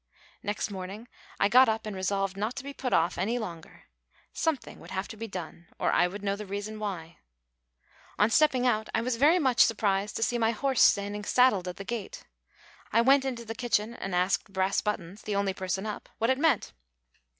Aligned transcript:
Next 0.41 0.71
morning 0.71 1.07
I 1.39 1.47
got 1.47 1.69
up 1.69 1.85
resolved 1.85 2.35
not 2.35 2.55
to 2.55 2.63
be 2.63 2.73
put 2.73 2.91
off 2.91 3.19
any 3.19 3.37
longer. 3.37 3.83
Something 4.33 4.79
would 4.79 4.89
have 4.89 5.07
to 5.09 5.15
be 5.15 5.27
done, 5.27 5.67
or 5.77 5.91
I 5.91 6.07
would 6.07 6.23
know 6.23 6.35
the 6.35 6.47
reason 6.47 6.79
why. 6.79 7.19
On 8.17 8.31
stepping 8.31 8.65
out 8.65 8.89
I 8.95 9.01
was 9.03 9.17
very 9.17 9.37
much 9.37 9.59
surprised 9.63 10.15
to 10.15 10.23
see 10.23 10.39
my 10.39 10.53
horse 10.53 10.81
standing 10.81 11.23
saddled 11.23 11.67
at 11.67 11.77
the 11.77 11.83
gate. 11.85 12.23
I 12.91 13.01
went 13.01 13.25
into 13.25 13.45
the 13.45 13.53
kitchen 13.53 13.93
and 13.93 14.15
asked 14.15 14.51
Brass 14.51 14.81
Buttons, 14.81 15.21
the 15.21 15.35
only 15.35 15.53
person 15.53 15.85
up, 15.85 16.09
what 16.17 16.31
it 16.31 16.39
meant. 16.39 16.73